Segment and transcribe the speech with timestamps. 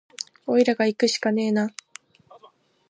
[0.47, 1.69] おいらがいくしかねえな